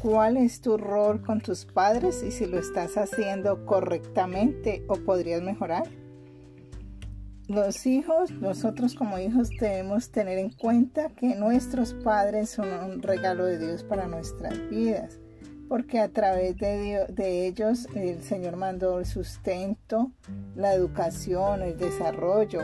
cuál 0.00 0.36
es 0.36 0.60
tu 0.60 0.76
rol 0.76 1.22
con 1.22 1.40
tus 1.40 1.64
padres 1.64 2.22
y 2.22 2.30
si 2.30 2.46
lo 2.46 2.58
estás 2.58 2.96
haciendo 2.96 3.64
correctamente 3.64 4.84
o 4.88 4.96
podrías 4.96 5.42
mejorar. 5.42 5.84
Los 7.46 7.84
hijos, 7.86 8.30
nosotros 8.30 8.94
como 8.94 9.18
hijos 9.18 9.50
debemos 9.60 10.10
tener 10.10 10.38
en 10.38 10.50
cuenta 10.50 11.10
que 11.10 11.34
nuestros 11.34 11.92
padres 11.92 12.48
son 12.48 12.72
un 12.72 13.02
regalo 13.02 13.44
de 13.44 13.58
Dios 13.58 13.84
para 13.84 14.06
nuestras 14.06 14.58
vidas, 14.70 15.20
porque 15.68 16.00
a 16.00 16.08
través 16.08 16.56
de, 16.56 17.04
de 17.10 17.46
ellos 17.46 17.86
el 17.94 18.22
Señor 18.22 18.56
mandó 18.56 18.98
el 18.98 19.04
sustento, 19.04 20.10
la 20.56 20.72
educación, 20.72 21.62
el 21.62 21.76
desarrollo 21.76 22.62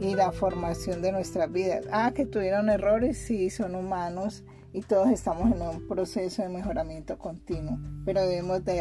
y 0.00 0.14
la 0.14 0.30
formación 0.30 1.02
de 1.02 1.10
nuestras 1.10 1.50
vidas. 1.50 1.86
Ah, 1.90 2.12
que 2.14 2.24
tuvieron 2.24 2.70
errores, 2.70 3.18
sí, 3.18 3.50
son 3.50 3.74
humanos 3.74 4.44
y 4.72 4.80
todos 4.82 5.10
estamos 5.10 5.52
en 5.52 5.62
un 5.62 5.88
proceso 5.88 6.42
de 6.42 6.48
mejoramiento 6.48 7.18
continuo, 7.18 7.78
pero 8.04 8.22
debemos 8.22 8.64
de, 8.64 8.74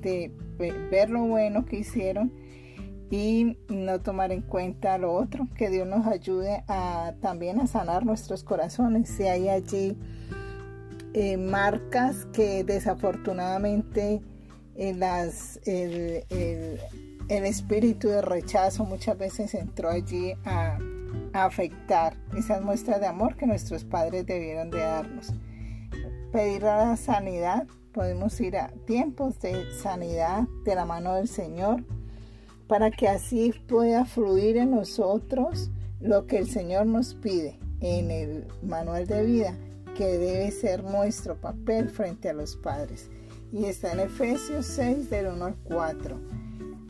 de 0.00 0.72
ver 0.90 1.10
lo 1.10 1.22
bueno 1.24 1.64
que 1.64 1.78
hicieron 1.78 2.32
y 3.10 3.56
no 3.68 4.00
tomar 4.00 4.30
en 4.30 4.42
cuenta 4.42 4.96
lo 4.96 5.12
otro, 5.12 5.48
que 5.56 5.68
Dios 5.68 5.86
nos 5.86 6.06
ayude 6.06 6.62
a 6.68 7.14
también 7.20 7.60
a 7.60 7.66
sanar 7.66 8.06
nuestros 8.06 8.44
corazones. 8.44 9.08
Si 9.08 9.24
hay 9.24 9.48
allí 9.48 9.98
eh, 11.12 11.36
marcas 11.36 12.26
que 12.32 12.62
desafortunadamente 12.62 14.22
eh, 14.76 16.24
el, 17.28 17.44
espíritu 17.44 18.08
de 18.08 18.22
rechazo 18.22 18.84
muchas 18.84 19.18
veces 19.18 19.54
entró 19.54 19.90
allí 19.90 20.34
a 20.44 20.78
afectar 21.32 22.16
esas 22.36 22.62
muestras 22.62 23.00
de 23.00 23.06
amor 23.06 23.36
que 23.36 23.46
nuestros 23.46 23.84
padres 23.84 24.26
debieron 24.26 24.70
de 24.70 24.80
darnos. 24.80 25.32
Pedir 26.32 26.62
la 26.62 26.96
sanidad, 26.96 27.66
podemos 27.92 28.40
ir 28.40 28.56
a 28.56 28.68
tiempos 28.86 29.40
de 29.40 29.70
sanidad 29.72 30.44
de 30.64 30.74
la 30.74 30.84
mano 30.84 31.14
del 31.14 31.28
Señor 31.28 31.84
para 32.68 32.90
que 32.90 33.08
así 33.08 33.52
pueda 33.68 34.04
fluir 34.04 34.56
en 34.56 34.70
nosotros 34.70 35.70
lo 36.00 36.26
que 36.26 36.38
el 36.38 36.48
Señor 36.48 36.86
nos 36.86 37.14
pide 37.14 37.58
en 37.80 38.10
el 38.10 38.46
manual 38.62 39.06
de 39.06 39.24
vida, 39.24 39.54
que 39.96 40.18
debe 40.18 40.50
ser 40.50 40.84
nuestro 40.84 41.36
papel 41.36 41.88
frente 41.88 42.28
a 42.28 42.32
los 42.32 42.56
padres. 42.56 43.10
Y 43.52 43.64
está 43.64 43.92
en 43.92 44.00
Efesios 44.00 44.66
6 44.66 45.10
del 45.10 45.26
1 45.26 45.44
al 45.44 45.56
4. 45.64 46.20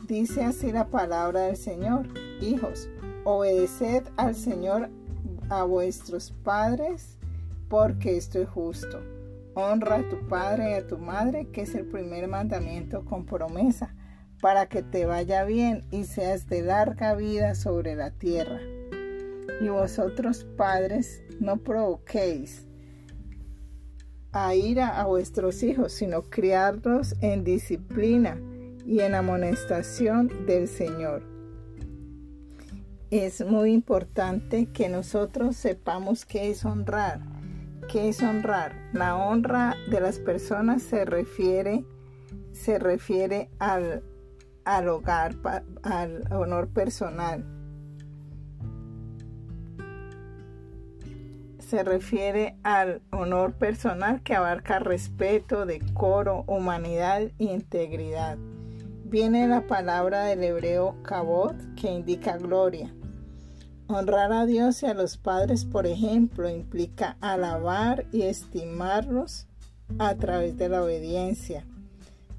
Dice 0.07 0.45
así 0.45 0.70
la 0.70 0.89
palabra 0.89 1.42
del 1.42 1.57
Señor, 1.57 2.09
hijos, 2.42 2.91
obedeced 3.25 4.05
al 4.17 4.35
Señor 4.35 4.89
a 5.49 5.65
vuestros 5.65 6.33
padres, 6.45 7.19
porque 7.69 8.17
esto 8.17 8.41
es 8.41 8.49
justo. 8.49 9.01
Honra 9.55 9.97
a 9.97 10.09
tu 10.09 10.29
padre 10.29 10.71
y 10.71 10.75
a 10.75 10.87
tu 10.87 10.99
madre, 10.99 11.48
que 11.48 11.63
es 11.63 11.75
el 11.75 11.87
primer 11.87 12.29
mandamiento 12.29 13.05
con 13.05 13.27
promesa 13.27 13.95
para 14.41 14.67
que 14.67 14.83
te 14.83 15.07
vaya 15.07 15.45
bien 15.45 15.85
y 15.91 16.05
seas 16.05 16.47
de 16.47 16.63
larga 16.63 17.15
vida 17.15 17.55
sobre 17.55 17.95
la 17.95 18.11
tierra. 18.11 18.61
Y 19.61 19.69
vosotros 19.69 20.47
padres 20.57 21.23
no 21.39 21.59
provoquéis 21.59 22.67
a 24.33 24.55
ira 24.55 25.01
a 25.01 25.07
vuestros 25.07 25.63
hijos, 25.63 25.93
sino 25.93 26.23
criarlos 26.23 27.17
en 27.21 27.45
disciplina 27.45 28.41
y 28.87 29.01
en 29.01 29.15
amonestación 29.15 30.47
del 30.47 30.69
Señor. 30.69 31.30
Es 33.11 33.44
muy 33.44 33.72
importante 33.72 34.66
que 34.66 34.89
nosotros 34.89 35.56
sepamos 35.56 36.25
qué 36.25 36.50
es 36.50 36.64
honrar. 36.64 37.20
¿Qué 37.89 38.08
es 38.08 38.22
honrar? 38.22 38.72
La 38.92 39.17
honra 39.17 39.75
de 39.90 40.01
las 40.01 40.20
personas 40.20 40.83
se 40.83 41.05
refiere, 41.05 41.85
se 42.52 42.79
refiere 42.79 43.51
al 43.58 44.05
al 44.64 44.89
hogar, 44.89 45.35
al 45.83 46.24
honor 46.33 46.68
personal. 46.68 47.45
Se 51.58 51.83
refiere 51.85 52.56
al 52.62 53.01
honor 53.11 53.55
personal 53.55 54.23
que 54.23 54.35
abarca 54.35 54.80
respeto, 54.80 55.67
decoro, 55.67 56.45
humanidad 56.46 57.23
e 57.23 57.45
integridad. 57.45 58.39
Viene 59.05 59.46
la 59.48 59.67
palabra 59.67 60.24
del 60.24 60.42
hebreo 60.45 60.96
kabod 61.02 61.56
que 61.74 61.90
indica 61.90 62.36
gloria. 62.39 62.95
Honrar 63.92 64.33
a 64.33 64.46
Dios 64.46 64.83
y 64.83 64.86
a 64.86 64.95
los 64.95 65.17
padres, 65.17 65.64
por 65.64 65.86
ejemplo, 65.86 66.48
implica 66.48 67.17
alabar 67.20 68.06
y 68.12 68.23
estimarlos 68.23 69.46
a 69.98 70.14
través 70.14 70.56
de 70.56 70.68
la 70.68 70.83
obediencia 70.83 71.67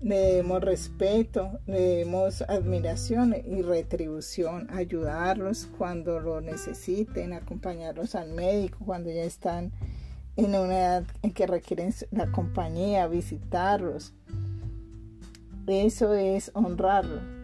le 0.01 0.17
debemos 0.17 0.61
respeto, 0.61 1.59
le 1.67 1.79
debemos 1.79 2.41
admiración 2.41 3.35
y 3.45 3.61
retribución, 3.61 4.67
ayudarlos 4.71 5.69
cuando 5.77 6.19
lo 6.19 6.41
necesiten, 6.41 7.33
acompañarlos 7.33 8.15
al 8.15 8.31
médico 8.31 8.79
cuando 8.83 9.11
ya 9.11 9.23
están 9.23 9.71
en 10.37 10.55
una 10.55 10.77
edad 10.79 11.03
en 11.21 11.33
que 11.33 11.45
requieren 11.45 11.93
la 12.09 12.31
compañía, 12.31 13.07
visitarlos. 13.07 14.13
Eso 15.67 16.13
es 16.15 16.49
honrarlo. 16.55 17.40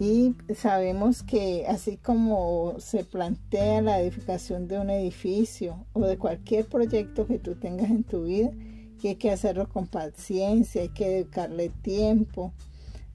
Y 0.00 0.36
sabemos 0.54 1.24
que 1.24 1.66
así 1.66 1.96
como 1.96 2.76
se 2.78 3.02
plantea 3.04 3.82
la 3.82 4.00
edificación 4.00 4.68
de 4.68 4.78
un 4.78 4.90
edificio 4.90 5.86
o 5.92 6.02
de 6.02 6.16
cualquier 6.16 6.66
proyecto 6.66 7.26
que 7.26 7.40
tú 7.40 7.56
tengas 7.56 7.90
en 7.90 8.04
tu 8.04 8.24
vida, 8.24 8.52
que 9.00 9.10
hay 9.10 9.16
que 9.16 9.32
hacerlo 9.32 9.68
con 9.68 9.88
paciencia, 9.88 10.82
hay 10.82 10.90
que 10.90 11.08
dedicarle 11.08 11.70
tiempo. 11.82 12.52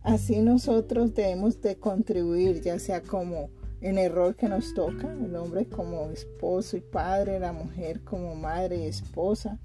Así 0.01 0.41
nosotros 0.41 1.13
debemos 1.13 1.61
de 1.61 1.77
contribuir, 1.77 2.61
ya 2.61 2.77
sea 2.79 3.01
como 3.01 3.49
el 3.79 4.11
rol 4.11 4.35
que 4.35 4.49
nos 4.49 4.73
toca, 4.73 5.09
el 5.13 5.35
hombre 5.37 5.67
como 5.67 6.09
esposo 6.09 6.75
y 6.75 6.81
padre, 6.81 7.39
la 7.39 7.53
mujer 7.53 8.01
como 8.01 8.35
madre 8.35 8.83
y 8.83 8.87
esposa. 8.87 9.57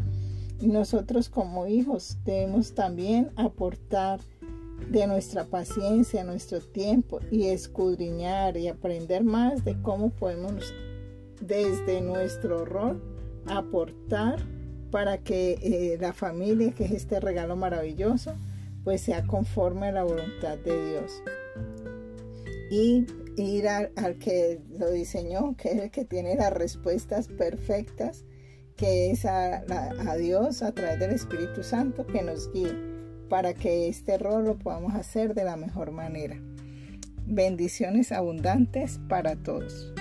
Y 0.60 0.68
nosotros 0.68 1.28
como 1.28 1.66
hijos 1.66 2.18
debemos 2.24 2.74
también 2.74 3.30
aportar 3.34 4.20
de 4.90 5.06
nuestra 5.06 5.44
paciencia, 5.44 6.24
nuestro 6.24 6.60
tiempo 6.60 7.20
y 7.30 7.48
escudriñar 7.48 8.56
y 8.56 8.68
aprender 8.68 9.22
más 9.22 9.64
de 9.64 9.80
cómo 9.82 10.10
podemos 10.10 10.72
desde 11.40 12.00
nuestro 12.00 12.64
rol 12.64 13.02
aportar 13.46 14.40
para 14.90 15.18
que 15.18 15.58
eh, 15.62 15.98
la 16.00 16.12
familia, 16.12 16.72
que 16.72 16.84
es 16.84 16.92
este 16.92 17.20
regalo 17.20 17.56
maravilloso, 17.56 18.34
pues 18.84 19.02
sea 19.02 19.26
conforme 19.26 19.88
a 19.88 19.92
la 19.92 20.04
voluntad 20.04 20.56
de 20.58 20.90
Dios. 20.90 21.22
Y 22.70 23.06
ir 23.36 23.68
al, 23.68 24.18
que 24.18 24.60
lo 24.78 24.90
diseñó, 24.90 25.54
que 25.56 25.72
es 25.72 25.78
el 25.82 25.90
que 25.90 26.04
tiene 26.04 26.36
las 26.36 26.52
respuestas 26.52 27.28
perfectas, 27.28 28.24
que 28.76 29.10
es 29.10 29.26
a, 29.26 29.64
a 30.08 30.16
Dios 30.16 30.62
a 30.62 30.72
través 30.72 30.98
del 30.98 31.10
Espíritu 31.10 31.62
Santo 31.62 32.06
que 32.06 32.22
nos 32.22 32.50
guíe 32.52 32.97
para 33.28 33.54
que 33.54 33.88
este 33.88 34.18
rol 34.18 34.44
lo 34.44 34.58
podamos 34.58 34.94
hacer 34.94 35.34
de 35.34 35.44
la 35.44 35.56
mejor 35.56 35.90
manera. 35.90 36.36
Bendiciones 37.26 38.12
abundantes 38.12 38.98
para 39.08 39.36
todos. 39.36 39.92